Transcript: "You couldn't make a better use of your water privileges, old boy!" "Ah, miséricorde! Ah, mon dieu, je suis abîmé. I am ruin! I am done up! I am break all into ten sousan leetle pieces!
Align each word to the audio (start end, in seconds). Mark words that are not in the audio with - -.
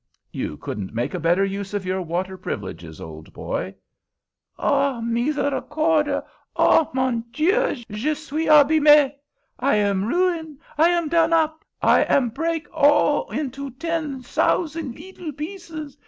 "You 0.31 0.57
couldn't 0.57 0.95
make 0.95 1.13
a 1.13 1.19
better 1.19 1.45
use 1.45 1.75
of 1.75 1.85
your 1.85 2.01
water 2.01 2.35
privileges, 2.35 2.99
old 2.99 3.31
boy!" 3.33 3.75
"Ah, 4.57 4.99
miséricorde! 4.99 6.25
Ah, 6.55 6.89
mon 6.95 7.23
dieu, 7.31 7.75
je 7.87 8.15
suis 8.15 8.47
abîmé. 8.47 9.13
I 9.59 9.75
am 9.75 10.03
ruin! 10.05 10.57
I 10.75 10.89
am 10.89 11.07
done 11.07 11.33
up! 11.33 11.63
I 11.83 11.99
am 12.01 12.29
break 12.29 12.67
all 12.73 13.29
into 13.29 13.69
ten 13.69 14.23
sousan 14.23 14.91
leetle 14.93 15.33
pieces! 15.33 15.99